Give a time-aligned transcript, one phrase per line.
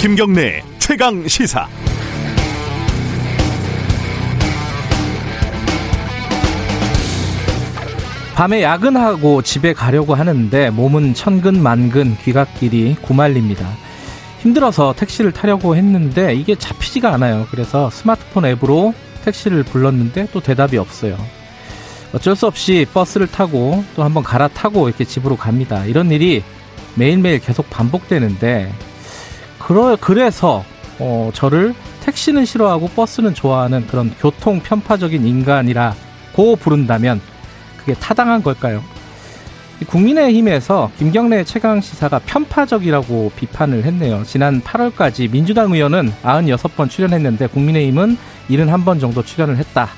[0.00, 1.68] 김경래 최강 시사.
[8.34, 13.68] 밤에 야근하고 집에 가려고 하는데 몸은 천근 만근 귀갓길이 구말립니다.
[14.40, 17.46] 힘들어서 택시를 타려고 했는데 이게 잡히지가 않아요.
[17.50, 18.94] 그래서 스마트폰 앱으로
[19.24, 21.16] 택시를 불렀는데 또 대답이 없어요.
[22.12, 25.84] 어쩔 수 없이 버스를 타고 또 한번 갈아타고 이렇게 집으로 갑니다.
[25.84, 26.42] 이런 일이
[26.96, 28.72] 매일매일 계속 반복되는데
[29.58, 30.64] 그러, 그래서
[30.98, 37.20] 어, 저를 택시는 싫어하고 버스는 좋아하는 그런 교통 편파적인 인간이라고 부른다면
[37.76, 38.82] 그게 타당한 걸까요?
[39.86, 44.22] 국민의힘에서 김경래 최강 시사가 편파적이라고 비판을 했네요.
[44.24, 48.16] 지난 8월까지 민주당 의원은 96번 출연했는데 국민의힘은
[48.50, 49.88] 71번 정도 출연을 했다.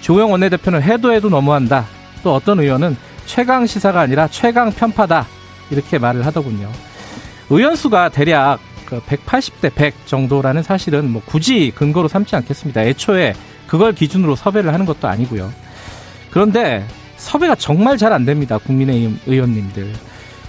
[0.00, 1.86] 조영 원내대표는 해도 해도 너무한다.
[2.22, 5.26] 또 어떤 의원은 최강 시사가 아니라 최강 편파다.
[5.70, 6.70] 이렇게 말을 하더군요.
[7.50, 12.82] 의원 수가 대략 180대 그100 정도라는 사실은 뭐 굳이 근거로 삼지 않겠습니다.
[12.82, 13.34] 애초에
[13.68, 15.52] 그걸 기준으로 섭외를 하는 것도 아니고요.
[16.32, 16.84] 그런데
[17.20, 18.58] 섭외가 정말 잘 안 됩니다.
[18.58, 19.92] 국민의힘 의원님들.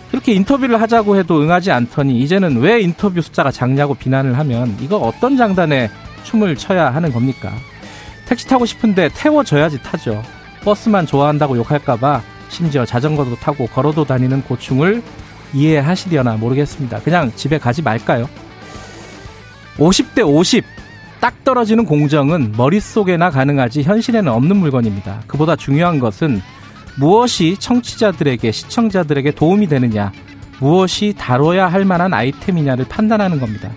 [0.09, 5.37] 그렇게 인터뷰를 하자고 해도 응하지 않더니 이제는 왜 인터뷰 숫자가 작냐고 비난을 하면 이거 어떤
[5.37, 5.89] 장단에
[6.23, 7.51] 춤을 춰야 하는 겁니까?
[8.25, 10.21] 택시 타고 싶은데 태워줘야지 타죠.
[10.63, 15.01] 버스만 좋아한다고 욕할까봐 심지어 자전거도 타고 걸어도 다니는 고충을
[15.53, 16.99] 이해하시려나 모르겠습니다.
[17.01, 18.29] 그냥 집에 가지 말까요?
[19.77, 20.63] 50대 50.
[21.19, 25.21] 딱 떨어지는 공정은 머릿속에나 가능하지 현실에는 없는 물건입니다.
[25.27, 26.41] 그보다 중요한 것은
[26.95, 30.11] 무엇이 청취자들에게, 시청자들에게 도움이 되느냐,
[30.59, 33.71] 무엇이 다뤄야 할 만한 아이템이냐를 판단하는 겁니다.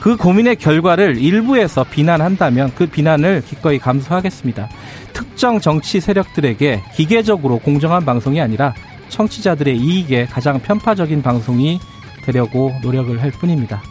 [0.00, 4.68] 그 고민의 결과를 일부에서 비난한다면 그 비난을 기꺼이 감수하겠습니다.
[5.12, 8.74] 특정 정치 세력들에게 기계적으로 공정한 방송이 아니라
[9.08, 11.80] 청취자들의 이익에 가장 편파적인 방송이
[12.24, 13.82] 되려고 노력을 할 뿐입니다.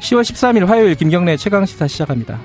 [0.00, 2.40] 10월 13일 화요일 김경래 최강시사 시작합니다.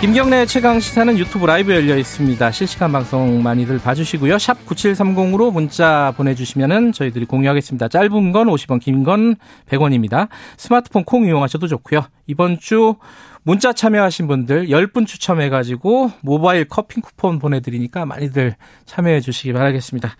[0.00, 2.50] 김경래 최강 시사는 유튜브 라이브 열려 있습니다.
[2.52, 4.38] 실시간 방송 많이들 봐주시고요.
[4.38, 7.88] 샵 9730으로 문자 보내주시면 저희들이 공유하겠습니다.
[7.88, 9.36] 짧은 건 50원, 긴 건
[9.68, 10.28] 100원입니다.
[10.56, 12.06] 스마트폰 콩 이용하셔도 좋고요.
[12.26, 12.94] 이번 주
[13.42, 18.56] 문자 참여하신 분들 10분 추첨해가지고 모바일 커피 쿠폰 보내드리니까 많이들
[18.86, 20.16] 참여해 주시기 바라겠습니다.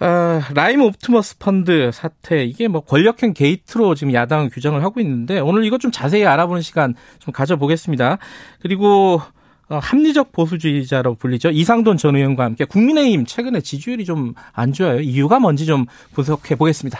[0.00, 5.64] 어, 라임 옵티머스 펀드 사태 이게 뭐 권력형 게이트로 지금 야당은 규정을 하고 있는데 오늘
[5.64, 8.18] 이것 좀 자세히 알아보는 시간 좀 가져보겠습니다.
[8.60, 9.20] 그리고
[9.68, 11.50] 어, 합리적 보수주의자로 불리죠.
[11.50, 15.00] 이상돈 전 의원과 함께 국민의힘 최근에 지지율이 좀 안 좋아요.
[15.00, 16.98] 이유가 뭔지 좀 분석해 보겠습니다.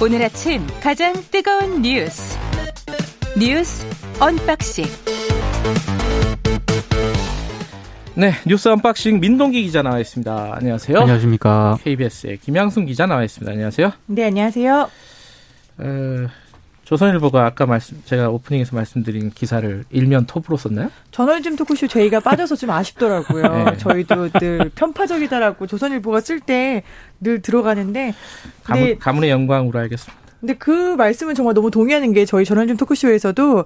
[0.00, 2.36] 오늘 아침 가장 뜨거운 뉴스
[3.38, 3.86] 뉴스
[4.20, 4.84] 언박싱.
[8.14, 10.50] 네, 뉴스 언박싱 민동기 기자 나와 있습니다.
[10.56, 10.98] 안녕하세요.
[11.00, 11.78] 안녕하십니까.
[11.82, 13.50] KBS의 김양순 기자 나와 있습니다.
[13.50, 13.92] 안녕하세요.
[14.06, 14.90] 네, 안녕하세요.
[15.78, 16.26] 어,
[16.84, 20.90] 조선일보가 아까 말씀 제가 오프닝에서 말씀드린 기사를 일면 톱으로 썼나요?
[21.10, 23.64] 저널즘 토크쇼 저희가 빠져서 좀 아쉽더라고요.
[23.72, 23.76] 네.
[23.78, 26.82] 저희도 늘 편파적이다라고 조선일보가 쓸 때
[27.20, 28.14] 늘 들어가는데
[28.64, 30.21] 가문, 가문의 영광으로 알겠습니다.
[30.42, 33.64] 근데 그 말씀은 정말 너무 동의하는 게 저희 전원좀 토크쇼에서도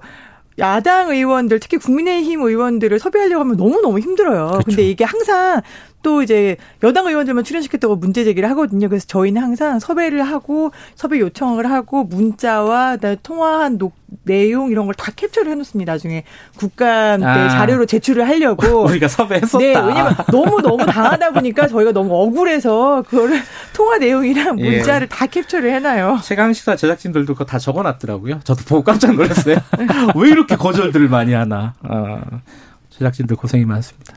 [0.59, 4.47] 야당 의원들 특히 국민의힘 의원들을 섭외하려고 하면 너무너무 힘들어요.
[4.49, 4.63] 그렇죠.
[4.63, 5.61] 근데 이게 항상
[6.07, 8.87] 또 이제 여당 의원들만 출연시켰다고 문제 제기를 하거든요.
[8.87, 15.11] 그래서 저희는 항상 섭외를 하고 섭외 요청을 하고 문자와 통화한 녹, 내용 이런 걸 다
[15.13, 15.91] 캡처를 해놓습니다.
[15.91, 16.23] 나중에
[16.57, 17.49] 국감 때 아.
[17.49, 19.57] 자료로 제출을 하려고 우리가 섭외했었다.
[19.57, 23.41] 네, 왜냐면 너무 너무 당하다 보니까 저희가 너무 억울해서 그거를
[23.73, 24.69] 통화 내용이랑 예.
[24.77, 25.13] 문자를 예.
[25.13, 26.19] 다 캡처를 해놔요.
[26.23, 28.39] 최강 시사 제작진들도 그거 다 적어놨더라고요.
[28.45, 29.57] 저도 보고 깜짝 놀랐어요.
[30.15, 31.73] 왜 이렇게 거절들을 많이 하나.
[31.83, 32.21] 어,
[32.91, 34.13] 제작진들 고생이 많습니다.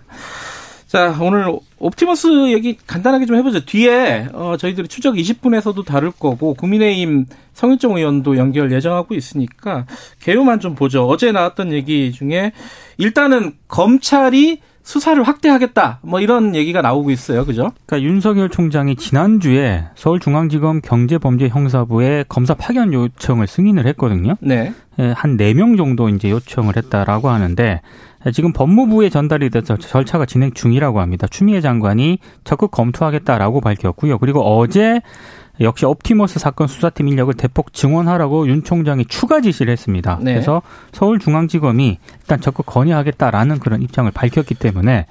[0.90, 1.46] 자, 오늘
[1.78, 3.64] 옵티머스 얘기 간단하게 좀 해보죠.
[3.64, 9.86] 뒤에 어, 저희들이 추적 20분에서도 다룰 거고 국민의힘 성일종 의원도 연결 예정하고 있으니까
[10.18, 11.06] 개요만 좀 보죠.
[11.06, 12.50] 어제 나왔던 얘기 중에
[12.98, 16.00] 일단은 검찰이 수사를 확대하겠다.
[16.02, 17.44] 뭐 이런 얘기가 나오고 있어요.
[17.44, 17.70] 그죠?
[17.86, 24.34] 그러니까 윤석열 총장이 지난주에 서울중앙지검 경제범죄형사부에 검사 파견 요청을 승인을 했거든요.
[24.40, 24.72] 네.
[24.98, 27.80] 예, 한 4명 정도 이제 요청을 했다라고 하는데
[28.32, 31.26] 지금 법무부에 전달이 돼서 절차가 진행 중이라고 합니다.
[31.26, 34.18] 추미애 장관이 적극 검토하겠다라고 밝혔고요.
[34.18, 35.00] 그리고 어제
[35.60, 40.18] 역시 옵티머스 사건 수사팀 인력을 대폭 증원하라고 윤 총장이 추가 지시를 했습니다.
[40.22, 40.32] 네.
[40.34, 40.62] 그래서
[40.92, 45.06] 서울중앙지검이 일단 적극 건의하겠다라는 그런 입장을 밝혔기 때문에 에,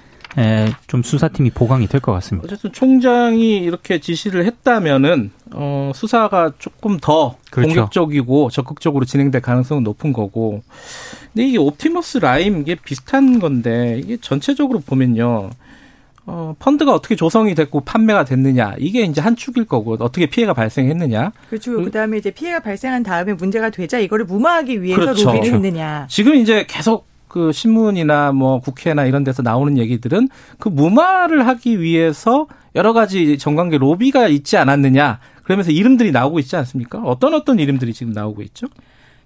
[0.88, 2.46] 좀 수사팀이 보강이 될 것 같습니다.
[2.46, 7.68] 어쨌든 총장이 이렇게 지시를 했다면은 어, 수사가 조금 더 그렇죠.
[7.74, 10.62] 공격적이고 적극적으로 진행될 가능성은 높은 거고.
[11.34, 15.50] 근데 이게 옵티머스 라임 이게 비슷한 건데 이게 전체적으로 보면요.
[16.32, 21.32] 어, 펀드가 어떻게 조성이 됐고 판매가 됐느냐 이게 이제 한 축일 거고 어떻게 피해가 발생했느냐.
[21.50, 21.84] 그렇죠.
[21.84, 25.26] 그다음에 이제 피해가 발생한 다음에 문제가 되자 이거를 무마하기 위해서 그렇죠.
[25.32, 26.06] 로비를 했느냐.
[26.08, 30.28] 지금 이제 계속 그 신문이나 뭐 국회나 이런 데서 나오는 얘기들은
[30.58, 35.20] 그 무마를 하기 위해서 여러 가지 정관계 로비가 있지 않았느냐.
[35.44, 37.00] 그러면서 이름들이 나오고 있지 않습니까?
[37.00, 38.68] 어떤 어떤 이름들이 지금 나오고 있죠?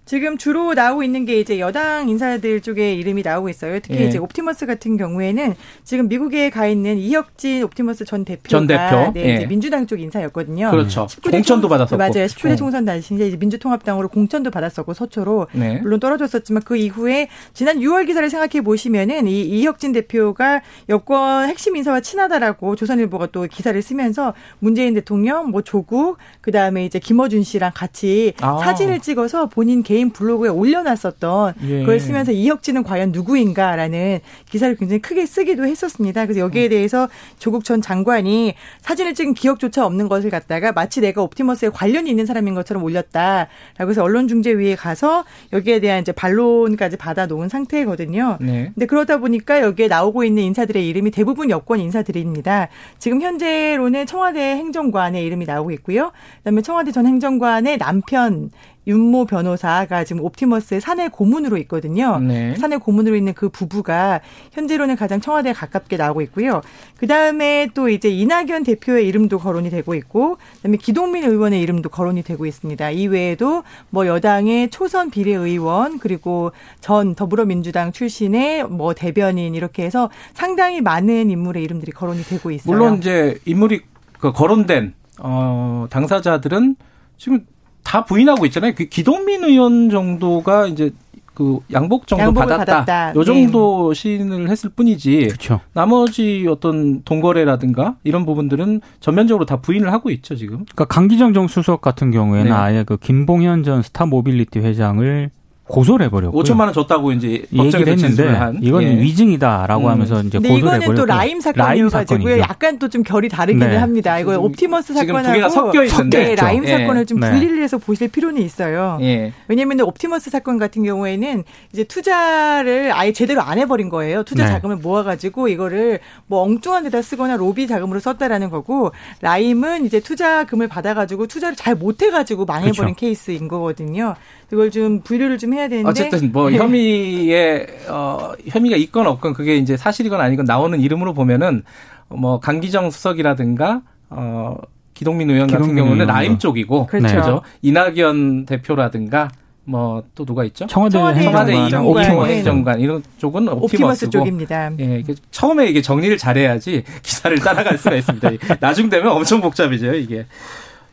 [0.06, 3.80] 지금 주로 나오고 있는 게 이제 여당 인사들 쪽에 이름이 나오고 있어요.
[3.80, 4.08] 특히 예.
[4.08, 5.56] 이제 옵티머스 같은 경우에는
[5.86, 9.12] 지금 미국에 가 있는 이혁진 옵티머스 전 대표가 전 대표?
[9.14, 9.36] 네, 예.
[9.36, 10.72] 이제 민주당 쪽 인사였거든요.
[10.72, 11.08] 그렇죠.
[11.24, 11.98] 공천도 받았었고.
[11.98, 12.26] 맞아요.
[12.26, 15.80] 19대 총선 당시 이제 민주통합당으로 공천도 받았었고 서초로 네.
[15.82, 22.02] 물론 떨어졌었지만 그 이후에 지난 6월 기사를 생각해 보시면은 이 이혁진 대표가 여권 핵심 인사와
[22.02, 28.58] 친하다라고 조선일보가 또 기사를 쓰면서 문재인 대통령 뭐 조국 그다음에 이제 김어준 씨랑 같이 아.
[28.58, 31.80] 사진을 찍어서 본인 개인 블로그에 올려놨었던 예.
[31.82, 34.20] 그걸 쓰면서 이혁진은 과연 누구인가라는
[34.50, 36.26] 기사를 굉장히 크게 쓰기도 했었습니다.
[36.26, 37.10] 그래서 여기에 대해서
[37.40, 42.54] 조국 전 장관이 사진을 찍은 기억조차 없는 것을 갖다가 마치 내가 옵티머스에 관련이 있는 사람인
[42.54, 48.38] 것처럼 올렸다라고 해서 언론중재위에 가서 여기에 대한 이제 반론까지 받아놓은 상태거든요.
[48.42, 48.72] 네.
[48.74, 52.70] 근데 그러다 보니까 여기에 나오고 있는 인사들의 이름이 대부분 여권 인사들입니다.
[53.00, 56.12] 지금 현재로는 청와대 행정관의 이름이 나오고 있고요.
[56.40, 58.50] 그다음에 청와대 전 행정관의 남편
[58.86, 62.20] 윤모 변호사가 지금 옵티머스의 사내 고문으로 있거든요.
[62.20, 62.56] 네.
[62.56, 64.22] 사내 고문으로 있는 그 부부가
[64.52, 66.62] 현재로는 가장 청와대에 가깝게 나오고 있고요.
[66.98, 72.24] 그 다음에 또 이제 이낙연 대표의 이름도 거론이 되고 있고, 그다음에 기동민 의원의 이름도 거론이
[72.24, 72.90] 되고 있습니다.
[72.92, 76.52] 이 외에도 뭐 여당의 초선 비례 의원 그리고
[76.82, 82.74] 전 더불어민주당 출신의 뭐 대변인 이렇게 해서 상당히 많은 인물의 이름들이 거론이 되고 있어요.
[82.74, 83.82] 물론 이제 인물이
[84.20, 86.76] 그 거론된 어 당사자들은
[87.18, 87.46] 지금
[87.94, 88.74] 다 부인하고 있잖아요.
[88.76, 90.90] 그 기동민 의원 정도가 이제
[91.36, 92.58] 그 양복 정도 받았다.
[92.58, 93.14] 받았다.
[93.16, 94.00] 요 정도 네.
[94.00, 95.28] 시인을 했을 뿐이지.
[95.30, 95.60] 그쵸.
[95.74, 100.66] 나머지 어떤 돈거래라든가 이런 부분들은 전면적으로 다 부인을 하고 있죠, 지금.
[100.74, 102.52] 그러니까 강기정 정 수석 같은 경우에는 네.
[102.52, 105.30] 아예 그 김봉현 전 스타 모빌리티 회장을
[105.68, 108.60] 고소를 해버렸고 5천만 원 줬다고 이제 법정에서 했는데 한.
[108.62, 109.00] 이건 예.
[109.00, 109.90] 위증이다라고 음.
[109.92, 112.40] 하면서 이제 고소를 해버렸고 이거는 또 라임 사건이어 가지고요.
[112.40, 113.78] 약간 또 좀 결이 다르기는 네.
[113.78, 114.20] 합니다.
[114.20, 116.78] 이거 옵티머스 사건하고 섞여 있는데 네, 라임 예.
[116.78, 117.32] 사건을 좀 네.
[117.32, 119.00] 분리를 해서 보실 필요는 있어요.
[119.02, 119.34] 예.
[119.48, 124.22] 왜냐하면 옵티머스 사건 같은 경우에는 이제 투자를 아예 제대로 안 해버린 거예요.
[124.24, 124.52] 투자 네.
[124.52, 131.26] 자금을 모아가지고 이거를 뭐 엉뚱한 데다 쓰거나 로비 자금으로 썼다라는 거고 라임은 이제 투자금을 받아가지고
[131.28, 132.96] 투자를 잘 못해가지고 망해버린 그렇죠.
[132.96, 134.14] 케이스인 거거든요.
[134.54, 136.58] 그걸 좀 분류를 좀 해야 되는데 어쨌든 뭐 네.
[136.58, 141.64] 혐의에 어 혐의가 있건 없건 그게 이제 사실이건 아니건 나오는 이름으로 보면은
[142.10, 144.56] 뭐 강기정 수석이라든가 어
[144.94, 146.08] 기동민 의원 기동민 같은 경우는 의원.
[146.16, 147.08] 라임 쪽이고 그렇죠.
[147.08, 147.42] 그렇죠.
[147.64, 149.30] 이낙연 대표라든가
[149.66, 150.68] 뭐 또 누가 있죠?
[150.68, 153.48] 청와대, 청와대 행정관, 행정관 이런 쪽은.
[153.48, 154.72] 옵티머스 쪽입니다.
[154.80, 158.30] 예, 이게 처음에 이게 정리를 잘해야지 기사를 따라갈 수가 있습니다.
[158.62, 160.28] 나중 되면 엄청 복잡해져요 이게.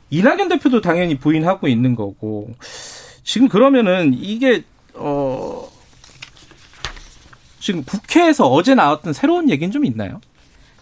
[0.09, 2.49] 이낙연 대표도 당연히 부인하고 있는 거고.
[3.25, 4.65] 지금 그러면은 이게
[4.95, 5.71] 어
[7.61, 10.21] 지금 국회에서 어제 나왔던 새로운 얘기는 좀 있나요?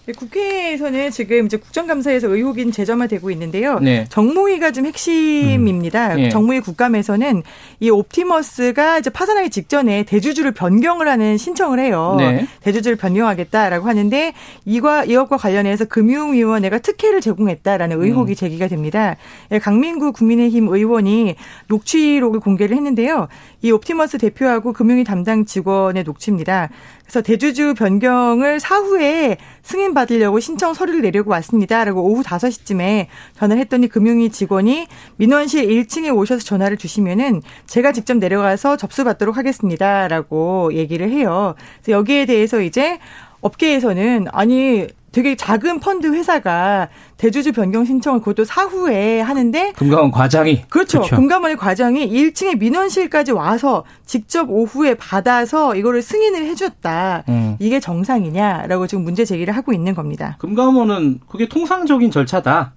[0.08, 3.78] 네, 국회에서는 지금 이제 국정감사에서 의혹인 재점화되고 있는데요.
[3.78, 4.06] 네.
[4.08, 6.14] 정무위가 좀 핵심입니다.
[6.14, 6.16] 음.
[6.16, 6.28] 네.
[6.30, 7.42] 정무위 국감에서는
[7.80, 12.16] 이 옵티머스가 이제 파산하기 직전에 대주주를 변경을 하는 신청을 해요.
[12.18, 12.46] 네.
[12.62, 14.32] 대주주를 변경하겠다라고 하는데
[14.64, 18.34] 이과 이것과 관련해서 금융위원회가 특혜를 제공했다라는 의혹이 음.
[18.34, 19.16] 제기가 됩니다.
[19.52, 21.34] 예, 강민구 국민의힘 의원이
[21.66, 23.28] 녹취록을 공개를 했는데요.
[23.60, 26.70] 이 옵티머스 대표하고 금융위 담당 직원의 녹취입니다.
[27.08, 34.28] 그래서 대주주 변경을 사후에 승인 받으려고 신청 서류를 내려고 왔습니다라고 오후 5시쯤에 전화를 했더니 금융위
[34.28, 34.86] 직원이
[35.16, 41.54] 민원실 1층에 오셔서 전화를 주시면은 제가 직접 내려가서 접수받도록 하겠습니다라고 얘기를 해요.
[41.82, 42.98] 그래서 여기에 대해서 이제
[43.40, 50.98] 업계에서는 아니 되게 작은 펀드 회사가 대주주 변경 신청을 그것도 사후에 하는데 금감원 과장이 그렇죠.
[50.98, 51.16] 그렇죠.
[51.16, 57.24] 금감원의 과장이 1층에 민원실까지 와서 직접 오후에 받아서 이거를 승인을 해줬다.
[57.28, 57.56] 음.
[57.58, 60.36] 이게 정상이냐라고 지금 문제 제기를 하고 있는 겁니다.
[60.40, 62.74] 금감원은 그게 통상적인 절차다.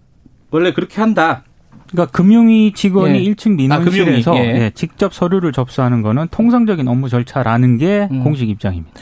[0.51, 1.43] 원래 그렇게 한다.
[1.91, 3.31] 그러니까 금융위 직원이 예.
[3.31, 4.41] 1층 민원실에서 아, 예.
[4.41, 8.23] 예, 직접 서류를 접수하는 거는 통상적인 업무 절차라는 게 음.
[8.23, 8.99] 공식 입장입니다.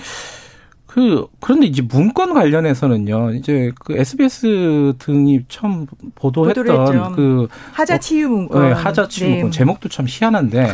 [0.90, 3.34] 그 그런데 이제 문건 관련해서는요.
[3.36, 9.34] 이제 그 SBS 등이 처음 보도했던 그 하자치유 문건, 네, 하자치유 네.
[9.36, 10.68] 문건 제목도 참 희한한데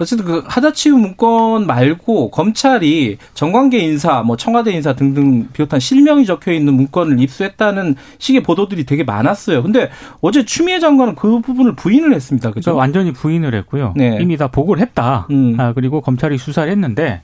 [0.00, 6.52] 어쨌든 그 하자치유 문건 말고 검찰이 정관계 인사, 뭐 청와대 인사 등등 비롯한 실명이 적혀
[6.52, 9.62] 있는 문건을 입수했다는 식의 보도들이 되게 많았어요.
[9.62, 9.90] 근데
[10.22, 12.50] 어제 추미애 장관은 그 부분을 부인을 했습니다.
[12.50, 12.74] 그죠?
[12.74, 13.92] 완전히 부인을 했고요.
[13.94, 14.16] 네.
[14.22, 15.26] 이미 다 보고를 했다.
[15.30, 15.60] 음.
[15.60, 17.20] 아, 그리고 검찰이 수사를 했는데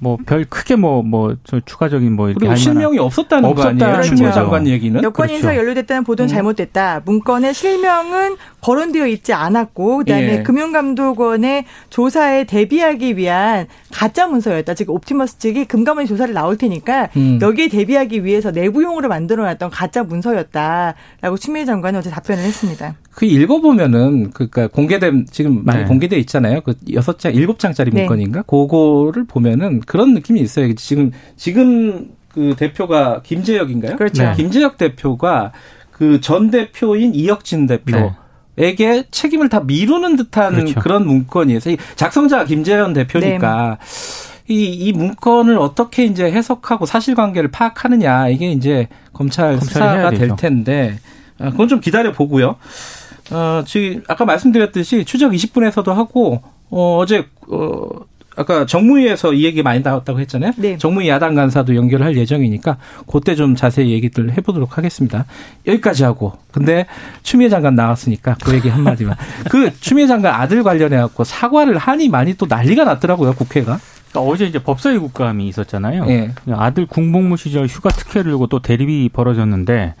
[0.00, 4.02] 뭐 별 크게 뭐뭐 뭐 추가적인 뭐 이렇게 그리고 실명이 없었다는 없었다 거 아니에요?
[4.02, 5.34] 추모 장관 얘기는 여권 그렇죠.
[5.34, 6.34] 인사 연루됐다는 보도는 음.
[6.34, 7.02] 잘못됐다.
[7.04, 10.42] 문건에 실명은 거론되어 있지 않았고 그다음에 예.
[10.42, 14.74] 금융감독원의 조사에 대비하기 위한 가짜 문서였다.
[14.74, 17.38] 지금 옵티머스 측이 금감원 조사를 나올 테니까 음.
[17.40, 22.94] 여기에 대비하기 위해서 내부용으로 만들어놨던 가짜 문서였다라고 추미애 장관은 어제 답변을 했습니다.
[23.20, 25.84] 그 읽어보면은 그니까 공개된 지금 많이 네.
[25.84, 26.62] 공개돼 있잖아요.
[26.62, 28.00] 그 여섯 장 일곱 장짜리 네.
[28.00, 28.40] 문건인가?
[28.44, 30.74] 그거를 보면은 그런 느낌이 있어요.
[30.76, 33.96] 지금 지금 그 대표가 김재혁인가요?
[33.96, 34.22] 그렇죠.
[34.22, 34.32] 네.
[34.36, 35.52] 김재혁 대표가
[35.92, 37.94] 그 전 대표인 이혁진 대표.
[37.94, 38.12] 네.
[38.56, 40.80] 에게 책임을 다 미루는 듯한 그렇죠.
[40.80, 41.60] 그런 문건이에요.
[41.96, 43.76] 작성자 김재현 대표니까
[44.46, 44.54] 네.
[44.54, 50.96] 이, 이 문건을 어떻게 이제 해석하고 사실관계를 파악하느냐 이게 이제 검찰 수사가 될 텐데
[51.38, 52.56] 아, 그건 좀 기다려 보고요.
[53.30, 57.88] 어, 지금 아까 말씀드렸듯이 추적 20분에서도 하고 어, 어제 어,
[58.36, 60.52] 아까 정무위에서 이 얘기 많이 나왔다고 했잖아요.
[60.56, 60.78] 네.
[60.78, 62.78] 정무위 야당 간사도 연결할 예정이니까
[63.10, 65.26] 그때 좀 자세히 얘기들 해보도록 하겠습니다.
[65.66, 66.86] 여기까지 하고 근데
[67.22, 69.16] 추미애 장관 나왔으니까 그 얘기 한마디만.
[69.50, 73.78] 그 추미애 장관 아들 관련해 갖고 사과를 하니 많이 또 난리가 났더라고요 국회가.
[74.10, 76.04] 그러니까 어제 이제 법사위 국감이 있었잖아요.
[76.06, 76.32] 네.
[76.52, 79.94] 아들 군복무 시절 휴가 특혜를 두고 또 대립이 벌어졌는데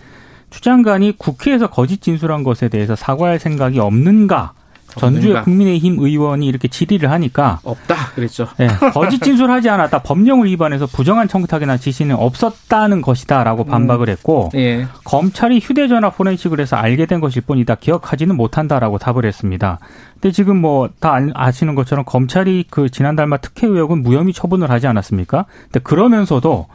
[0.50, 4.52] 추 장관이 국회에서 거짓 진술한 것에 대해서 사과할 생각이 없는가
[4.96, 8.48] 전주의 국민의힘 의원이 이렇게 질의를 하니까 없다 그랬죠.
[8.58, 10.02] 네, 거짓 진술하지 않았다.
[10.02, 14.10] 법령을 위반해서 부정한 청탁이나 지시는 없었다는 것이다라고 반박을 음.
[14.10, 14.88] 했고 예.
[15.04, 17.76] 검찰이 휴대전화 포렌식을 해서 알게 된 것일 뿐이다.
[17.76, 19.78] 기억하지는 못한다라고 답을 했습니다.
[20.14, 24.88] 근데 지금 뭐 다 아시는 것처럼 검찰이 그 지난달 말 특혜 의혹은 무혐의 처분을 하지
[24.88, 25.46] 않았습니까?
[25.64, 26.66] 근데 그러면서도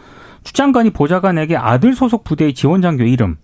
[0.46, 3.36] 추 장관이 보좌관에게 아들 소속 부대의 지원 장교 이름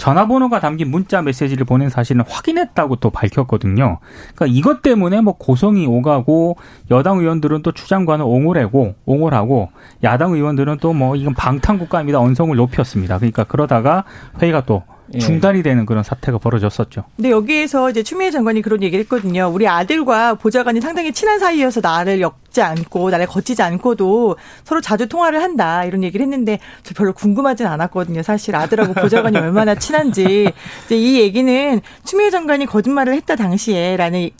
[0.00, 3.98] 전화번호가 담긴 문자 메시지를 보낸 사실은 확인했다고 또 밝혔거든요.
[4.34, 6.56] 그러니까 이것 때문에 뭐 고성이 오가고
[6.90, 9.68] 여당 의원들은 또 추장관을 옹호하고 옹호하고
[10.02, 12.18] 야당 의원들은 또 뭐 이건 방탄국가입니다.
[12.18, 13.18] 언성을 높였습니다.
[13.18, 14.04] 그러니까 그러다가
[14.42, 14.89] 회의가 또 예.
[15.18, 17.04] 중단이 되는 그런 사태가 벌어졌었죠.
[17.16, 19.50] 근데 여기에서 이제 추미애 장관이 그런 얘기를 했거든요.
[19.52, 25.42] 우리 아들과 보좌관이 상당히 친한 사이여서 나를 엮지 않고 나를 거치지 않고도 서로 자주 통화를
[25.42, 28.22] 한다 이런 얘기를 했는데 저 별로 궁금하진 않았거든요.
[28.22, 30.52] 사실 아들하고 보좌관이 얼마나 친한지
[30.86, 34.30] 이제 이 얘기는 추미애 장관이 거짓말을 했다 당시에라는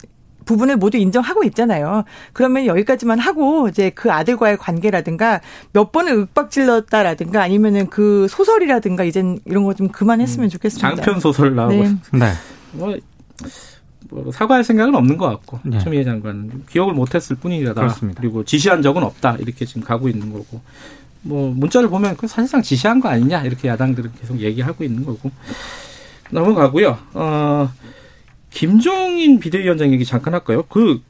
[0.51, 2.03] 부분을 모두 인정하고 있잖아요.
[2.33, 5.41] 그러면 여기까지만 하고 이제 그 아들과의 관계라든가
[5.73, 10.95] 몇 번을 윽박질렀다라든가 아니면은 그 소설이라든가 이젠 이런 거 좀 그만했으면 음, 좋겠습니다.
[10.95, 11.95] 장편 소설 나오고 네.
[12.13, 12.31] 네.
[12.73, 12.95] 뭐,
[14.09, 15.79] 뭐 사과할 생각은 없는 것 같고 네.
[15.79, 17.73] 추미애 장관은 기억을 못했을 뿐이다.
[17.73, 18.19] 그렇습니다.
[18.21, 20.61] 그리고 지시한 적은 없다 이렇게 지금 가고 있는 거고
[21.21, 25.31] 뭐 문자를 보면 그 사실상 지시한 거 아니냐 이렇게 야당들은 계속 얘기하고 있는 거고
[26.31, 26.97] 넘어가고요.
[27.13, 27.71] 어.
[28.51, 30.63] 김종인 비대위원장 얘기 잠깐 할까요?
[30.69, 31.01] 그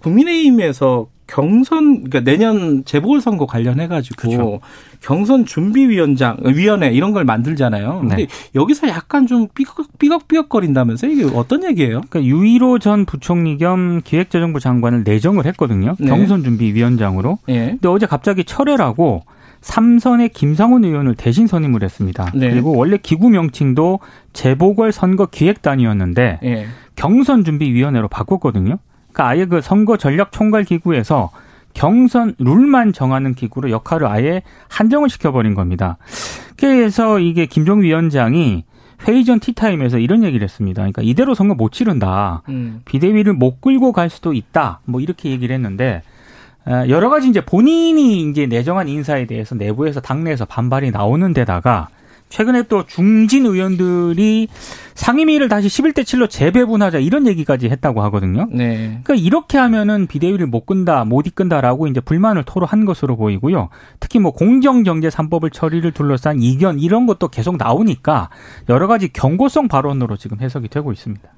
[0.00, 4.60] 국민의힘에서 경선 그러니까 내년 재보궐선거 관련해 가지고 그렇죠.
[5.00, 7.98] 경선 준비위원장 위원회 이런 걸 만들잖아요.
[8.00, 8.26] 근데 네.
[8.54, 12.02] 여기서 약간 좀 삐걱 삐걱 거린다면서 이게 어떤 얘기예요?
[12.08, 15.96] 그러니까 유일호 전 부총리 겸 기획재정부 장관을 내정을 했거든요.
[15.98, 16.06] 네.
[16.06, 17.38] 경선 준비위원장으로.
[17.48, 17.70] 네.
[17.70, 19.24] 근데 어제 갑자기 철회라고
[19.66, 22.30] 삼선의 김상훈 의원을 대신 선임을 했습니다.
[22.34, 22.50] 네.
[22.50, 23.98] 그리고 원래 기구 명칭도
[24.32, 26.66] 재보궐 선거 기획단이었는데 네.
[26.94, 28.78] 경선 준비 위원회로 바꿨거든요.
[29.12, 31.30] 그러니까 아예 그 선거 전략 총괄 기구에서
[31.74, 35.98] 경선 룰만 정하는 기구로 역할을 아예 한정을 시켜버린 겁니다.
[36.56, 38.64] 그래서 이게 김종 위원장이
[39.08, 40.82] 회의 전 티타임에서 이런 얘기를 했습니다.
[40.82, 42.42] 그러니까 이대로 선거 못 치른다.
[42.48, 42.82] 음.
[42.84, 44.80] 비대위를 못 끌고 갈 수도 있다.
[44.84, 46.02] 뭐 이렇게 얘기를 했는데
[46.66, 51.88] 여러 가지 이제 본인이 이제 내정한 인사에 대해서 내부에서 당내에서 반발이 나오는 데다가
[52.28, 54.48] 최근에 또 중진 의원들이
[54.94, 58.48] 상임위를 다시 11대 7로 재배분하자 이런 얘기까지 했다고 하거든요.
[58.50, 59.00] 네.
[59.04, 63.68] 그러니까 이렇게 하면은 비대위를 못 끈다, 못 이끈다라고 이제 불만을 토로한 것으로 보이고요.
[64.00, 68.30] 특히 뭐 공정경제 3법을 처리를 둘러싼 이견 이런 것도 계속 나오니까
[68.68, 71.28] 여러 가지 경고성 발언으로 지금 해석이 되고 있습니다.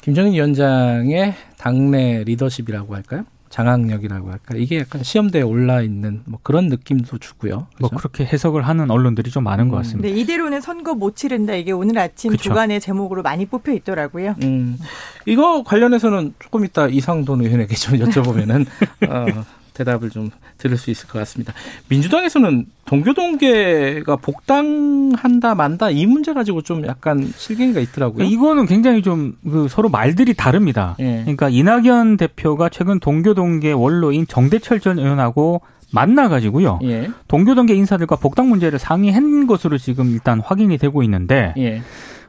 [0.00, 3.24] 김정인 위원장의 당내 리더십이라고 할까요?
[3.52, 7.54] 장악력이라고 할까 이게 약간 시험대에 올라 있는 뭐 그런 느낌도 주고요.
[7.54, 7.92] 뭐 그렇죠?
[7.92, 9.70] 뭐 그렇게 해석을 하는 언론들이 좀 많은 음.
[9.70, 10.08] 것 같습니다.
[10.08, 12.44] 네, 이대로는 선거 못 치른다 이게 오늘 아침 그렇죠.
[12.44, 14.36] 주간의 제목으로 많이 뽑혀 있더라고요.
[14.42, 14.78] 음.
[15.26, 18.64] 이거 관련해서는 조금 이따 이상돈 의원에게 좀 여쭤보면은
[19.10, 19.44] 어,
[19.74, 21.52] 대답을 좀 들을 수 있을 것 같습니다.
[21.88, 28.24] 민주당에서는 동교동계가 복당한다 만다 이 문제 가지고 좀 약간 실갱이가 있더라고요.
[28.24, 30.96] 이거는 굉장히 좀 그 서로 말들이 다릅니다.
[31.00, 31.20] 예.
[31.22, 35.60] 그러니까 이낙연 대표가 최근 동교동계 원로인 정대철 전 의원하고
[35.92, 36.78] 만나가지고요.
[36.84, 37.10] 예.
[37.28, 41.82] 동교동계 인사들과 복당 문제를 상의한 것으로 지금 일단 확인이 되고 있는데, 예.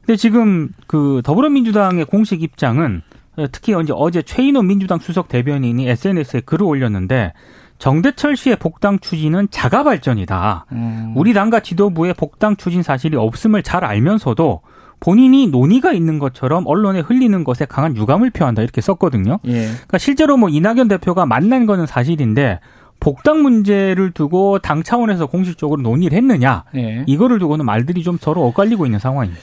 [0.05, 3.03] 근데 지금 그 더불어민주당의 공식 입장은
[3.51, 7.33] 특히 이제 어제 최인호 민주당 수석 대변인이 SNS에 글을 올렸는데
[7.79, 10.67] 정대철 씨의 복당 추진은 자가 발전이다.
[10.71, 11.13] 음.
[11.15, 14.61] 우리 당과 지도부의 복당 추진 사실이 없음을 잘 알면서도
[14.99, 19.39] 본인이 논의가 있는 것처럼 언론에 흘리는 것에 강한 유감을 표한다 이렇게 썼거든요.
[19.45, 19.65] 예.
[19.65, 22.61] 그러니까 실제로 뭐 이낙연 대표가 만난 거는 사실인데
[23.01, 27.03] 복당 문제를 두고 당 차원에서 공식적으로 논의를 했느냐 예.
[27.05, 29.41] 이거를 두고는 말들이 좀 서로 엇갈리고 있는 상황입니다.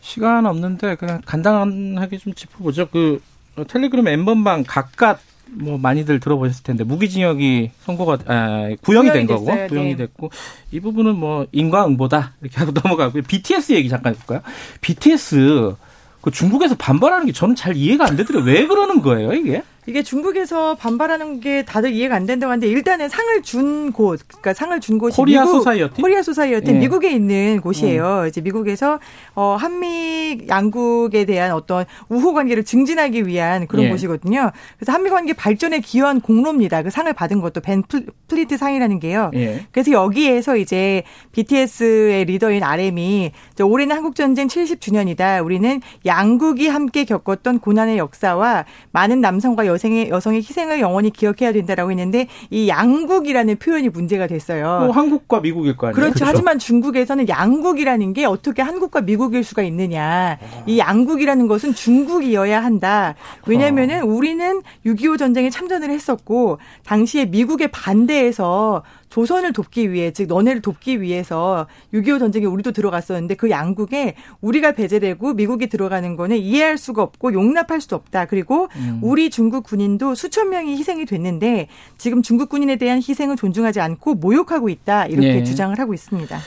[0.00, 2.88] 시간 없는데 그냥 간단하게 좀 짚어보죠.
[2.88, 3.20] 그
[3.68, 5.20] 텔레그램 엠번방 각각
[5.54, 9.68] 뭐 많이들 들어보셨을 텐데 무기징역이 선고가 아, 구형이, 구형이 된 거고 됐어요.
[9.68, 9.96] 구형이 네.
[9.96, 10.30] 됐고
[10.70, 13.22] 이 부분은 뭐 인과응보다 이렇게 하고 넘어가고요.
[13.22, 14.40] BTS 얘기 잠깐 해볼까요?
[14.80, 15.74] BTS
[16.22, 18.50] 그 중국에서 반발하는 게 저는 잘 이해가 안 되더라고요.
[18.50, 19.62] 왜 그러는 거예요, 이게?
[19.86, 24.78] 이게 중국에서 반발하는 게 다들 이해가 안 된다고 하는데 일단은 상을 준 곳, 그러니까 상을
[24.80, 26.72] 준 곳이 코리아 미국, 소사이어티, 코리아 소사이어티 예.
[26.72, 28.20] 미국에 있는 곳이에요.
[28.22, 28.28] 음.
[28.28, 29.00] 이제 미국에서
[29.34, 33.90] 어 한미 양국에 대한 어떤 우호 관계를 증진하기 위한 그런 예.
[33.90, 34.52] 곳이거든요.
[34.78, 36.82] 그래서 한미 관계 발전에 기여한 공로입니다.
[36.82, 37.82] 그 상을 받은 것도 벤
[38.28, 39.32] 플리트 상이라는 게요.
[39.34, 39.66] 예.
[39.72, 45.44] 그래서 여기에서 이제 BTS의 리더인 RM이 올해는 한국 전쟁 70주년이다.
[45.44, 52.26] 우리는 양국이 함께 겪었던 고난의 역사와 많은 남성과 여성의 여성의 희생을 영원히 기억해야 된다라고 했는데
[52.50, 54.80] 이 양국이라는 표현이 문제가 됐어요.
[54.84, 55.94] 뭐 한국과 미국일 거 아니에요.
[55.94, 56.14] 그렇죠.
[56.14, 56.24] 그렇죠.
[56.26, 60.38] 하지만 중국에서는 양국이라는 게 어떻게 한국과 미국일 수가 있느냐.
[60.66, 63.14] 이 양국이라는 것은 중국이어야 한다.
[63.46, 68.82] 왜냐면은 우리는 6.25 전쟁에 참전을 했었고 당시에 미국의 반대에서
[69.12, 75.34] 조선을 돕기 위해 즉 너네를 돕기 위해서 6.25 전쟁에 우리도 들어갔었는데 그 양국에 우리가 배제되고
[75.34, 78.24] 미국이 들어가는 거는 이해할 수가 없고 용납할 수 없다.
[78.24, 79.00] 그리고 음.
[79.02, 84.70] 우리 중국 군인도 수천 명이 희생이 됐는데 지금 중국 군인에 대한 희생을 존중하지 않고 모욕하고
[84.70, 85.04] 있다.
[85.08, 85.44] 이렇게 네.
[85.44, 86.38] 주장을 하고 있습니다.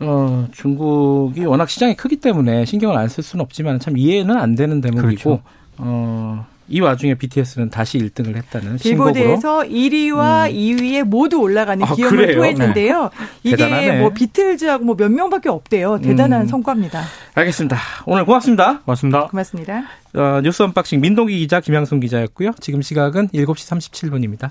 [0.00, 4.82] 어, 중국이 워낙 시장이 크기 때문에 신경을 안 쓸 수는 없지만 참 이해는 안 되는
[4.82, 5.40] 대목이고 그렇죠.
[5.78, 10.54] 어, 이 와중에 BTS는 다시 1등을 했다는 빌보드에서 1위와 음.
[10.54, 13.02] 2위에 모두 올라가는 아, 기염을 토했는데요.
[13.02, 13.08] 네.
[13.42, 14.00] 이게 대단하네.
[14.00, 15.98] 뭐 비틀즈하고 뭐 몇 명밖에 없대요.
[16.00, 16.46] 대단한 음.
[16.48, 17.02] 성과입니다.
[17.34, 17.76] 알겠습니다.
[18.06, 18.80] 오늘 고맙습니다.
[18.80, 19.26] 고맙습니다.
[19.28, 19.84] 고맙습니다.
[20.14, 22.50] 어, 뉴스 언박싱 민동기 기자 김양순 기자였고요.
[22.60, 24.50] 지금 시각은 7시 37분입니다.